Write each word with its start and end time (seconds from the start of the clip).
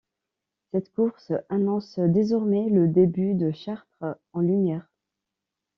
Cette 0.71 0.91
course 0.93 1.31
annonce 1.49 1.99
désormais 1.99 2.69
le 2.71 2.87
début 2.87 3.35
de 3.35 3.51
Chartres 3.51 4.17
en 4.33 4.39
lumières. 4.39 4.89